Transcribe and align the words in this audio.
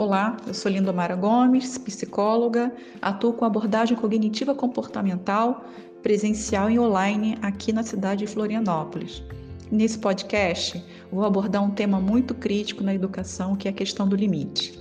Olá, 0.00 0.38
eu 0.46 0.54
sou 0.54 0.72
Lindomara 0.72 1.14
Gomes, 1.14 1.76
psicóloga, 1.76 2.72
atuo 3.02 3.34
com 3.34 3.44
abordagem 3.44 3.94
cognitiva 3.94 4.54
comportamental, 4.54 5.62
presencial 6.02 6.70
e 6.70 6.78
online 6.78 7.36
aqui 7.42 7.70
na 7.70 7.82
cidade 7.82 8.24
de 8.24 8.26
Florianópolis. 8.26 9.22
Nesse 9.70 9.98
podcast, 9.98 10.82
vou 11.12 11.22
abordar 11.22 11.62
um 11.62 11.70
tema 11.70 12.00
muito 12.00 12.34
crítico 12.34 12.82
na 12.82 12.94
educação, 12.94 13.54
que 13.54 13.68
é 13.68 13.70
a 13.70 13.74
questão 13.74 14.08
do 14.08 14.16
limite. 14.16 14.80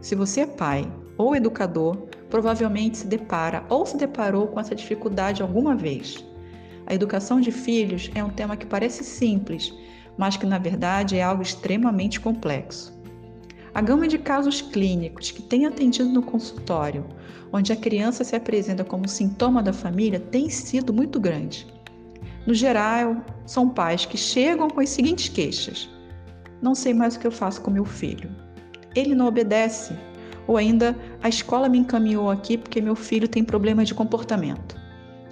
Se 0.00 0.14
você 0.14 0.42
é 0.42 0.46
pai 0.46 0.88
ou 1.18 1.34
educador, 1.34 2.06
provavelmente 2.28 2.98
se 2.98 3.08
depara 3.08 3.64
ou 3.68 3.84
se 3.84 3.96
deparou 3.96 4.46
com 4.46 4.60
essa 4.60 4.76
dificuldade 4.76 5.42
alguma 5.42 5.74
vez. 5.74 6.24
A 6.86 6.94
educação 6.94 7.40
de 7.40 7.50
filhos 7.50 8.08
é 8.14 8.22
um 8.22 8.30
tema 8.30 8.56
que 8.56 8.66
parece 8.66 9.02
simples, 9.02 9.74
mas 10.16 10.36
que 10.36 10.46
na 10.46 10.58
verdade 10.58 11.16
é 11.16 11.24
algo 11.24 11.42
extremamente 11.42 12.20
complexo. 12.20 12.99
A 13.72 13.80
gama 13.80 14.08
de 14.08 14.18
casos 14.18 14.60
clínicos 14.60 15.30
que 15.30 15.42
tem 15.42 15.64
atendido 15.64 16.08
no 16.08 16.22
consultório, 16.22 17.06
onde 17.52 17.72
a 17.72 17.76
criança 17.76 18.24
se 18.24 18.34
apresenta 18.34 18.84
como 18.84 19.06
sintoma 19.06 19.62
da 19.62 19.72
família, 19.72 20.18
tem 20.18 20.50
sido 20.50 20.92
muito 20.92 21.20
grande. 21.20 21.66
No 22.46 22.52
geral, 22.52 23.24
são 23.46 23.68
pais 23.68 24.04
que 24.04 24.16
chegam 24.16 24.68
com 24.68 24.80
as 24.80 24.90
seguintes 24.90 25.28
queixas: 25.28 25.88
Não 26.60 26.74
sei 26.74 26.92
mais 26.92 27.14
o 27.14 27.20
que 27.20 27.26
eu 27.26 27.30
faço 27.30 27.60
com 27.60 27.70
meu 27.70 27.84
filho. 27.84 28.30
Ele 28.94 29.14
não 29.14 29.26
obedece. 29.26 29.94
Ou 30.48 30.56
ainda, 30.56 30.98
a 31.22 31.28
escola 31.28 31.68
me 31.68 31.78
encaminhou 31.78 32.28
aqui 32.28 32.58
porque 32.58 32.80
meu 32.80 32.96
filho 32.96 33.28
tem 33.28 33.44
problema 33.44 33.84
de 33.84 33.94
comportamento. 33.94 34.76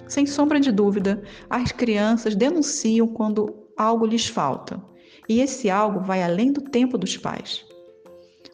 Sem 0.07 0.25
sombra 0.25 0.61
de 0.61 0.71
dúvida, 0.71 1.21
as 1.49 1.73
crianças 1.73 2.35
denunciam 2.35 3.05
quando 3.05 3.53
algo 3.75 4.05
lhes 4.05 4.27
falta. 4.27 4.81
E 5.27 5.41
esse 5.41 5.69
algo 5.69 5.99
vai 5.99 6.23
além 6.23 6.53
do 6.53 6.61
tempo 6.61 6.97
dos 6.97 7.17
pais. 7.17 7.68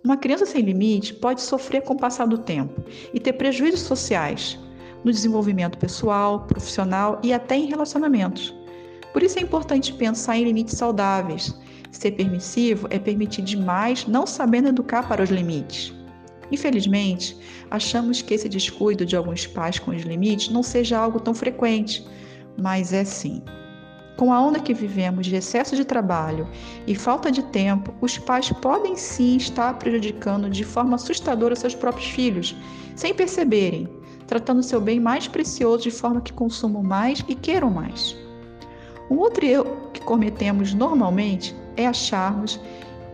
Uma 0.06 0.18
criança 0.18 0.46
sem 0.46 0.62
limite 0.62 1.16
pode 1.16 1.42
sofrer 1.42 1.82
com 1.82 1.96
o 1.96 1.98
passar 1.98 2.28
do 2.28 2.38
tempo 2.38 2.80
e 3.12 3.20
ter 3.20 3.34
prejuízos 3.34 3.80
sociais 3.80 4.60
no 5.04 5.12
desenvolvimento 5.12 5.80
pessoal, 5.80 6.42
profissional 6.42 7.20
e 7.24 7.34
até 7.34 7.56
em 7.56 7.66
relacionamentos. 7.66 8.54
Por 9.12 9.24
isso 9.24 9.40
é 9.40 9.42
importante 9.42 9.92
pensar 9.94 10.38
em 10.38 10.44
limites 10.44 10.78
saudáveis. 10.78 11.60
Ser 11.90 12.12
permissivo 12.12 12.88
é 12.92 13.00
permitir 13.00 13.42
demais, 13.42 14.06
não 14.06 14.28
sabendo 14.28 14.68
educar 14.68 15.08
para 15.08 15.24
os 15.24 15.32
limites. 15.32 15.92
Infelizmente, 16.52 17.36
achamos 17.72 18.22
que 18.22 18.36
esse 18.36 18.48
descuido 18.48 19.08
de 19.08 19.16
alguns 19.16 19.48
pais 19.48 19.80
com 19.80 19.90
os 19.90 20.04
limites 20.04 20.50
não 20.50 20.62
seja 20.62 21.00
algo 21.00 21.20
tão 21.20 21.34
frequente, 21.34 22.06
mas 22.62 22.94
é 22.94 23.04
sim. 23.04 23.42
Com 24.18 24.32
a 24.32 24.40
onda 24.40 24.62
que 24.62 24.74
vivemos 24.74 25.26
de 25.26 25.36
excesso 25.36 25.76
de 25.76 25.84
trabalho 25.84 26.48
e 26.88 26.96
falta 26.96 27.30
de 27.30 27.44
tempo, 27.44 27.94
os 28.00 28.18
pais 28.18 28.50
podem 28.50 28.96
sim 28.96 29.36
estar 29.36 29.74
prejudicando 29.78 30.50
de 30.50 30.64
forma 30.64 30.96
assustadora 30.96 31.56
seus 31.56 31.76
próprios 31.76 32.10
filhos, 32.10 32.56
sem 32.96 33.14
perceberem, 33.14 33.90
tratando 34.26 34.64
seu 34.64 34.80
bem 34.80 35.02
mais 35.02 35.28
precioso 35.28 35.84
de 35.84 35.92
forma 35.92 36.22
que 36.22 36.32
consumam 36.32 36.82
mais 36.82 37.26
e 37.28 37.36
queiram 37.36 37.70
mais. 37.70 38.16
Um 39.12 39.18
outro 39.18 39.46
erro 39.46 39.90
que 39.94 40.00
cometemos 40.00 40.74
normalmente 40.74 41.54
é 41.76 41.86
acharmos 41.86 42.60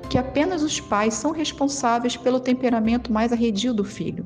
que 0.07 0.19
apenas 0.19 0.61
os 0.61 0.79
pais 0.79 1.15
são 1.15 1.31
responsáveis 1.31 2.15
pelo 2.15 2.39
temperamento 2.39 3.11
mais 3.11 3.31
arredio 3.31 3.73
do 3.73 3.83
filho 3.83 4.23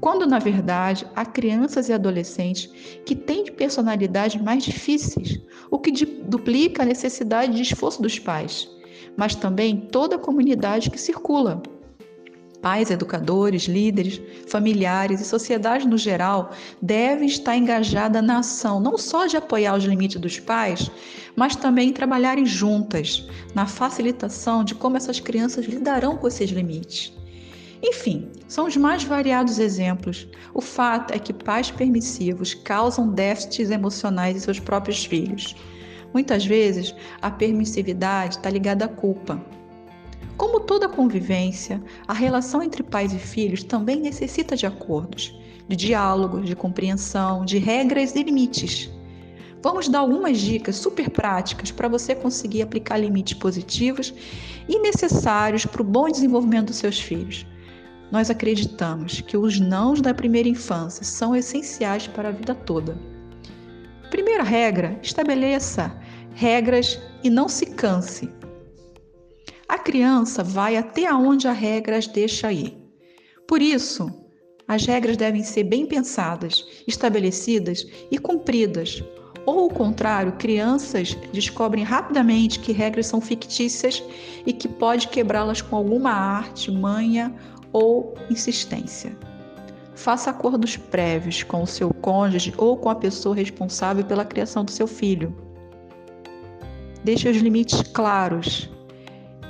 quando 0.00 0.26
na 0.26 0.38
verdade 0.38 1.06
há 1.14 1.24
crianças 1.24 1.88
e 1.88 1.92
adolescentes 1.92 2.70
que 3.04 3.14
têm 3.14 3.44
personalidades 3.52 4.40
mais 4.40 4.64
difíceis, 4.64 5.40
o 5.70 5.78
que 5.78 5.92
duplica 6.04 6.82
a 6.82 6.86
necessidade 6.86 7.54
de 7.54 7.62
esforço 7.62 8.00
dos 8.00 8.18
pais, 8.18 8.68
mas 9.16 9.34
também 9.34 9.76
toda 9.76 10.16
a 10.16 10.18
comunidade 10.18 10.90
que 10.90 10.98
circula. 10.98 11.62
Pais, 12.62 12.90
educadores, 12.90 13.62
líderes, 13.62 14.20
familiares 14.46 15.20
e 15.20 15.24
sociedade 15.24 15.88
no 15.88 15.96
geral 15.96 16.50
devem 16.80 17.26
estar 17.26 17.56
engajada 17.56 18.20
na 18.20 18.40
ação 18.40 18.78
não 18.78 18.98
só 18.98 19.26
de 19.26 19.36
apoiar 19.36 19.76
os 19.76 19.84
limites 19.84 20.20
dos 20.20 20.38
pais, 20.38 20.90
mas 21.34 21.56
também 21.56 21.90
trabalharem 21.90 22.44
juntas 22.44 23.26
na 23.54 23.66
facilitação 23.66 24.62
de 24.62 24.74
como 24.74 24.98
essas 24.98 25.18
crianças 25.18 25.64
lidarão 25.64 26.18
com 26.18 26.28
esses 26.28 26.50
limites. 26.50 27.14
Enfim, 27.82 28.28
são 28.46 28.66
os 28.66 28.76
mais 28.76 29.04
variados 29.04 29.58
exemplos. 29.58 30.28
O 30.52 30.60
fato 30.60 31.14
é 31.14 31.18
que 31.18 31.32
pais 31.32 31.70
permissivos 31.70 32.52
causam 32.52 33.08
déficits 33.08 33.70
emocionais 33.70 34.36
em 34.36 34.40
seus 34.40 34.60
próprios 34.60 35.04
filhos. 35.04 35.56
Muitas 36.12 36.44
vezes, 36.44 36.94
a 37.22 37.30
permissividade 37.30 38.36
está 38.36 38.50
ligada 38.50 38.84
à 38.84 38.88
culpa. 38.88 39.42
Como 40.36 40.60
toda 40.60 40.88
convivência, 40.88 41.82
a 42.06 42.12
relação 42.12 42.62
entre 42.62 42.82
pais 42.82 43.14
e 43.14 43.18
filhos 43.18 43.62
também 43.62 44.00
necessita 44.00 44.56
de 44.56 44.66
acordos, 44.66 45.34
de 45.66 45.76
diálogos, 45.76 46.46
de 46.46 46.56
compreensão, 46.56 47.44
de 47.44 47.56
regras 47.56 48.14
e 48.14 48.22
limites. 48.22 48.90
Vamos 49.62 49.88
dar 49.88 50.00
algumas 50.00 50.38
dicas 50.38 50.76
super 50.76 51.08
práticas 51.08 51.70
para 51.70 51.88
você 51.88 52.14
conseguir 52.14 52.62
aplicar 52.62 52.98
limites 52.98 53.34
positivos 53.34 54.12
e 54.68 54.78
necessários 54.80 55.64
para 55.64 55.82
o 55.82 55.84
bom 55.84 56.08
desenvolvimento 56.08 56.68
dos 56.68 56.76
seus 56.76 56.98
filhos 56.98 57.46
nós 58.10 58.30
acreditamos 58.30 59.20
que 59.20 59.36
os 59.36 59.60
nãos 59.60 60.00
da 60.00 60.12
primeira 60.12 60.48
infância 60.48 61.04
são 61.04 61.34
essenciais 61.34 62.06
para 62.06 62.28
a 62.28 62.32
vida 62.32 62.54
toda. 62.54 62.98
Primeira 64.10 64.42
regra: 64.42 64.98
estabeleça 65.02 65.96
regras 66.34 67.00
e 67.22 67.30
não 67.30 67.48
se 67.48 67.66
canse. 67.66 68.28
A 69.68 69.78
criança 69.78 70.42
vai 70.42 70.76
até 70.76 71.12
onde 71.14 71.46
a 71.46 71.52
regra 71.52 71.96
as 71.96 72.06
deixa 72.06 72.52
ir. 72.52 72.76
Por 73.46 73.62
isso, 73.62 74.10
as 74.66 74.86
regras 74.86 75.16
devem 75.16 75.42
ser 75.42 75.64
bem 75.64 75.86
pensadas, 75.86 76.64
estabelecidas 76.86 77.86
e 78.10 78.18
cumpridas. 78.18 79.02
Ou 79.46 79.66
o 79.66 79.72
contrário, 79.72 80.32
crianças 80.32 81.16
descobrem 81.32 81.82
rapidamente 81.82 82.60
que 82.60 82.72
regras 82.72 83.06
são 83.06 83.20
fictícias 83.20 84.02
e 84.46 84.52
que 84.52 84.68
pode 84.68 85.08
quebrá-las 85.08 85.60
com 85.60 85.76
alguma 85.76 86.10
arte, 86.10 86.70
manha 86.70 87.34
ou 87.72 88.14
insistência. 88.30 89.16
Faça 89.94 90.30
acordos 90.30 90.76
prévios 90.76 91.42
com 91.42 91.62
o 91.62 91.66
seu 91.66 91.92
cônjuge 91.92 92.54
ou 92.56 92.76
com 92.76 92.88
a 92.88 92.94
pessoa 92.94 93.34
responsável 93.34 94.04
pela 94.04 94.24
criação 94.24 94.64
do 94.64 94.70
seu 94.70 94.86
filho. 94.86 95.34
Deixe 97.04 97.28
os 97.28 97.36
limites 97.36 97.82
claros 97.82 98.70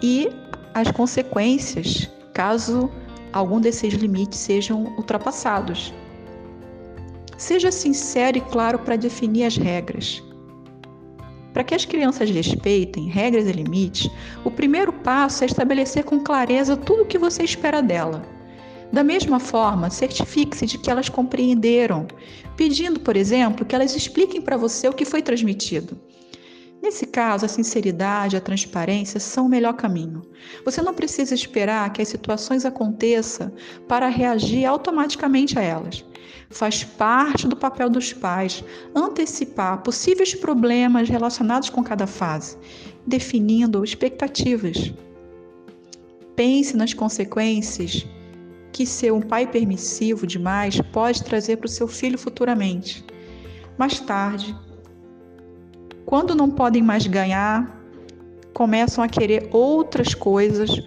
e 0.03 0.29
as 0.75 0.91
consequências 0.91 2.11
caso 2.33 2.91
algum 3.33 3.61
desses 3.61 3.95
limites 3.95 4.39
sejam 4.39 4.85
ultrapassados. 4.97 5.93
Seja 7.37 7.71
sincero 7.71 8.39
e 8.39 8.41
claro 8.41 8.79
para 8.81 8.97
definir 8.97 9.45
as 9.45 9.57
regras. 9.57 10.23
Para 11.53 11.65
que 11.65 11.75
as 11.75 11.85
crianças 11.85 12.31
respeitem 12.31 13.09
regras 13.09 13.47
e 13.47 13.53
limites, 13.53 14.11
o 14.45 14.51
primeiro 14.51 14.93
passo 14.93 15.43
é 15.43 15.47
estabelecer 15.47 16.05
com 16.05 16.21
clareza 16.21 16.77
tudo 16.77 17.03
o 17.03 17.07
que 17.07 17.19
você 17.19 17.43
espera 17.43 17.83
dela. 17.83 18.23
Da 18.93 19.05
mesma 19.05 19.39
forma, 19.39 19.91
certifique-se 19.91 20.67
de 20.67 20.79
que 20.79 20.91
elas 20.91 21.09
compreenderam, 21.09 22.07
pedindo, 22.57 23.01
por 23.01 23.17
exemplo, 23.17 23.65
que 23.65 23.75
elas 23.75 23.95
expliquem 23.95 24.41
para 24.41 24.57
você 24.57 24.89
o 24.89 24.93
que 24.93 25.05
foi 25.05 25.23
transmitido. 25.23 25.97
Nesse 26.83 27.07
caso, 27.07 27.45
a 27.45 27.49
sinceridade 27.49 28.35
e 28.35 28.39
a 28.39 28.41
transparência 28.41 29.21
são 29.21 29.47
o 29.47 29.49
melhor 29.49 29.75
caminho. 29.75 30.23
Você 30.65 30.81
não 30.81 30.95
precisa 30.95 31.35
esperar 31.35 31.93
que 31.93 32.01
as 32.01 32.09
situações 32.09 32.65
aconteçam 32.65 33.53
para 33.87 34.09
reagir 34.09 34.65
automaticamente 34.65 35.59
a 35.59 35.63
elas. 35.63 36.05
Faz 36.49 36.83
parte 36.83 37.47
do 37.47 37.57
papel 37.57 37.91
dos 37.91 38.13
pais 38.13 38.65
antecipar 38.95 39.83
possíveis 39.83 40.35
problemas 40.35 41.09
relacionados 41.09 41.69
com 41.69 41.85
cada 41.85 42.07
fase, 42.07 42.57
definindo 43.07 43.85
expectativas. 43.85 44.93
Pense 46.35 46.77
nas 46.77 46.95
consequências 46.95 48.07
que 48.73 48.87
ser 48.87 49.13
um 49.13 49.21
pai 49.21 49.47
permissivo 49.47 50.27
demais 50.27 50.81
pode 50.93 51.23
trazer 51.23 51.59
para 51.59 51.67
o 51.67 51.71
seu 51.71 51.87
filho 51.87 52.19
futuramente. 52.19 53.05
Mais 53.77 54.01
tarde, 54.01 54.57
quando 56.11 56.35
não 56.35 56.51
podem 56.51 56.83
mais 56.83 57.07
ganhar, 57.07 57.81
começam 58.53 59.05
a 59.05 59.07
querer 59.07 59.49
outras 59.53 60.13
coisas, 60.13 60.83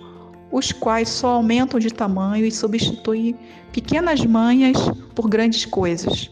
os 0.51 0.73
quais 0.73 1.07
só 1.07 1.35
aumentam 1.35 1.79
de 1.79 1.89
tamanho 1.89 2.45
e 2.45 2.51
substituem 2.51 3.33
pequenas 3.71 4.25
manhas 4.25 4.77
por 5.15 5.29
grandes 5.29 5.63
coisas. 5.63 6.29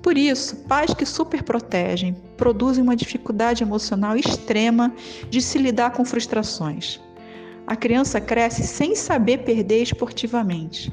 Por 0.00 0.16
isso, 0.16 0.54
pais 0.68 0.94
que 0.94 1.04
superprotegem 1.04 2.14
produzem 2.36 2.84
uma 2.84 2.94
dificuldade 2.94 3.64
emocional 3.64 4.16
extrema 4.16 4.94
de 5.28 5.42
se 5.42 5.58
lidar 5.58 5.90
com 5.90 6.04
frustrações. 6.04 7.00
A 7.66 7.74
criança 7.74 8.20
cresce 8.20 8.62
sem 8.62 8.94
saber 8.94 9.38
perder 9.38 9.82
esportivamente. 9.82 10.92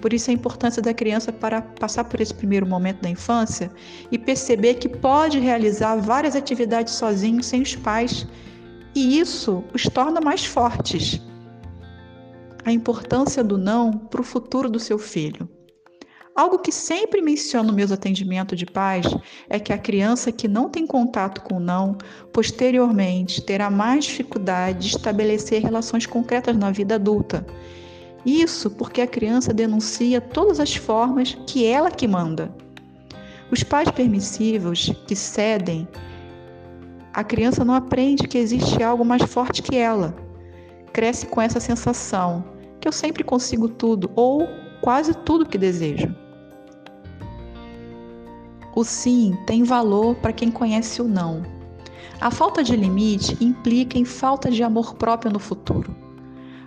Por 0.00 0.12
isso 0.12 0.30
a 0.30 0.34
importância 0.34 0.82
da 0.82 0.92
criança 0.92 1.32
para 1.32 1.62
passar 1.62 2.04
por 2.04 2.20
esse 2.20 2.34
primeiro 2.34 2.66
momento 2.66 3.02
da 3.02 3.08
infância 3.08 3.70
e 4.10 4.18
perceber 4.18 4.74
que 4.74 4.88
pode 4.88 5.38
realizar 5.38 5.96
várias 5.96 6.36
atividades 6.36 6.94
sozinho, 6.94 7.42
sem 7.42 7.62
os 7.62 7.74
pais, 7.74 8.26
e 8.94 9.18
isso 9.18 9.64
os 9.74 9.84
torna 9.84 10.20
mais 10.20 10.44
fortes. 10.44 11.20
a 12.66 12.72
importância 12.72 13.44
do 13.44 13.56
não 13.56 13.92
para 13.92 14.20
o 14.20 14.24
futuro 14.24 14.68
do 14.68 14.80
seu 14.80 14.98
filho. 14.98 15.48
Algo 16.34 16.58
que 16.58 16.72
sempre 16.72 17.22
menciono 17.22 17.68
nos 17.68 17.76
meus 17.76 17.92
atendimentos 17.92 18.58
de 18.58 18.66
pais 18.66 19.06
é 19.48 19.58
que 19.58 19.72
a 19.72 19.78
criança 19.78 20.32
que 20.32 20.48
não 20.48 20.68
tem 20.68 20.84
contato 20.84 21.40
com 21.42 21.56
o 21.56 21.60
não, 21.60 21.96
posteriormente 22.32 23.40
terá 23.40 23.70
mais 23.70 24.04
dificuldade 24.04 24.90
de 24.90 24.96
estabelecer 24.96 25.62
relações 25.62 26.04
concretas 26.04 26.56
na 26.56 26.70
vida 26.72 26.96
adulta. 26.96 27.46
Isso 28.26 28.68
porque 28.68 29.00
a 29.00 29.06
criança 29.06 29.54
denuncia 29.54 30.20
todas 30.20 30.58
as 30.58 30.74
formas 30.74 31.38
que 31.46 31.64
ela 31.64 31.92
que 31.92 32.08
manda. 32.08 32.52
Os 33.52 33.62
pais 33.62 33.88
permissivos 33.88 34.92
que 35.06 35.14
cedem, 35.14 35.86
a 37.14 37.22
criança 37.22 37.64
não 37.64 37.72
aprende 37.72 38.26
que 38.26 38.36
existe 38.36 38.82
algo 38.82 39.04
mais 39.04 39.22
forte 39.22 39.62
que 39.62 39.76
ela. 39.76 40.12
Cresce 40.92 41.26
com 41.26 41.40
essa 41.40 41.60
sensação 41.60 42.44
que 42.80 42.88
eu 42.88 42.92
sempre 42.92 43.22
consigo 43.22 43.68
tudo 43.68 44.10
ou 44.16 44.48
quase 44.82 45.14
tudo 45.14 45.46
que 45.46 45.56
desejo. 45.56 46.12
O 48.74 48.82
sim 48.82 49.38
tem 49.46 49.62
valor 49.62 50.16
para 50.16 50.32
quem 50.32 50.50
conhece 50.50 51.00
o 51.00 51.08
não. 51.08 51.42
A 52.20 52.30
falta 52.30 52.62
de 52.62 52.74
limite 52.74 53.36
implica 53.42 53.96
em 53.96 54.04
falta 54.04 54.50
de 54.50 54.62
amor 54.62 54.96
próprio 54.96 55.32
no 55.32 55.38
futuro. 55.38 56.05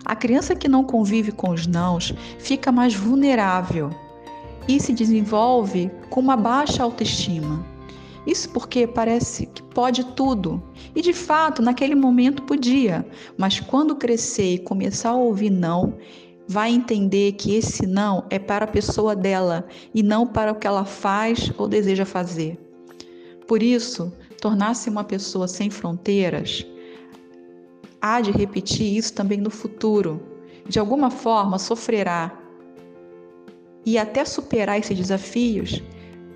A 0.10 0.16
criança 0.16 0.56
que 0.56 0.68
não 0.68 0.84
convive 0.84 1.32
com 1.32 1.52
os 1.52 1.68
nãos 1.68 2.16
fica 2.40 2.72
mais 2.72 2.96
vulnerável 2.96 3.92
e 4.68 4.80
se 4.80 4.92
desenvolve 4.92 5.92
com 6.10 6.20
uma 6.20 6.36
baixa 6.36 6.82
autoestima. 6.82 7.64
Isso 8.26 8.50
porque 8.50 8.88
parece 8.88 9.46
que 9.46 9.62
pode 9.62 10.04
tudo. 10.16 10.64
E 10.96 11.04
de 11.04 11.14
fato, 11.14 11.62
naquele 11.62 11.94
momento 11.94 12.42
podia, 12.42 13.06
mas 13.38 13.60
quando 13.60 13.96
crescer 13.96 14.56
e 14.56 14.58
começar 14.58 15.12
a 15.12 15.16
ouvir 15.16 15.52
não, 15.52 15.94
vai 16.48 16.72
entender 16.72 17.34
que 17.34 17.54
esse 17.54 17.86
não 17.86 18.26
é 18.32 18.40
para 18.40 18.66
a 18.66 18.68
pessoa 18.68 19.16
dela 19.16 19.68
e 19.94 20.02
não 20.02 20.26
para 20.26 20.54
o 20.54 20.56
que 20.56 20.66
ela 20.66 20.86
faz 20.86 21.52
ou 21.56 21.68
deseja 21.68 22.04
fazer. 22.04 22.58
Por 23.48 23.62
isso, 23.62 24.12
tornar-se 24.42 24.90
uma 24.90 25.04
pessoa 25.04 25.48
sem 25.48 25.70
fronteiras 25.70 26.66
há 28.02 28.22
de 28.22 28.32
repetir 28.32 28.98
isso 28.98 29.14
também 29.14 29.40
no 29.40 29.50
futuro. 29.50 30.22
De 30.68 30.80
alguma 30.80 31.10
forma, 31.10 31.58
sofrerá 31.58 32.38
e 33.86 33.98
até 33.98 34.24
superar 34.26 34.78
esses 34.78 34.98
desafios, 34.98 35.82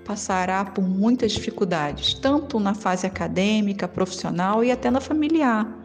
passará 0.04 0.64
por 0.64 0.82
muitas 0.82 1.32
dificuldades, 1.32 2.14
tanto 2.14 2.58
na 2.58 2.74
fase 2.74 3.06
acadêmica, 3.06 3.86
profissional 3.86 4.64
e 4.64 4.70
até 4.70 4.90
na 4.90 5.00
familiar. 5.00 5.84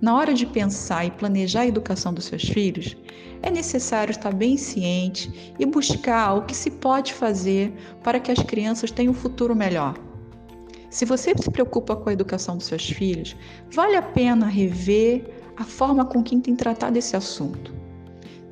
Na 0.00 0.14
hora 0.16 0.34
de 0.34 0.44
pensar 0.44 1.06
e 1.06 1.10
planejar 1.10 1.62
a 1.62 1.66
educação 1.66 2.12
dos 2.12 2.26
seus 2.26 2.42
filhos, 2.42 2.96
é 3.40 3.50
necessário 3.50 4.10
estar 4.10 4.34
bem 4.34 4.56
ciente 4.56 5.54
e 5.58 5.64
buscar 5.64 6.34
o 6.34 6.42
que 6.42 6.54
se 6.54 6.70
pode 6.70 7.14
fazer 7.14 7.72
para 8.02 8.20
que 8.20 8.30
as 8.30 8.42
crianças 8.42 8.90
tenham 8.90 9.12
um 9.12 9.14
futuro 9.14 9.56
melhor. 9.56 9.94
Se 10.94 11.04
você 11.04 11.34
se 11.36 11.50
preocupa 11.50 11.96
com 11.96 12.08
a 12.08 12.12
educação 12.12 12.56
dos 12.56 12.66
seus 12.66 12.88
filhos, 12.88 13.36
vale 13.72 13.96
a 13.96 14.02
pena 14.02 14.46
rever 14.46 15.28
a 15.56 15.64
forma 15.64 16.04
com 16.04 16.22
que 16.22 16.38
tem 16.38 16.54
tratado 16.54 16.96
esse 16.96 17.16
assunto. 17.16 17.74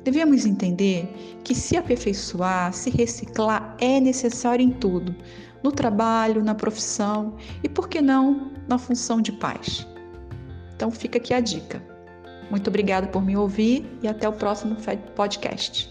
Devemos 0.03 0.45
entender 0.45 1.07
que 1.45 1.55
se 1.55 1.77
aperfeiçoar, 1.77 2.73
se 2.73 2.89
reciclar 2.89 3.77
é 3.79 3.97
necessário 4.01 4.61
em 4.61 4.71
tudo, 4.71 5.15
no 5.63 5.71
trabalho, 5.71 6.43
na 6.43 6.53
profissão 6.53 7.37
e, 7.63 7.69
por 7.69 7.87
que 7.87 8.01
não, 8.01 8.51
na 8.67 8.77
função 8.77 9.21
de 9.21 9.31
pais. 9.31 9.87
Então 10.75 10.91
fica 10.91 11.19
aqui 11.19 11.33
a 11.33 11.39
dica. 11.39 11.81
Muito 12.51 12.67
obrigada 12.67 13.07
por 13.07 13.23
me 13.23 13.37
ouvir 13.37 13.89
e 14.01 14.07
até 14.09 14.27
o 14.27 14.33
próximo 14.33 14.75
podcast. 15.15 15.89